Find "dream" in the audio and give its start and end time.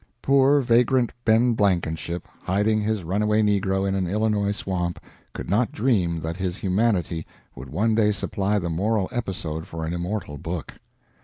5.71-6.19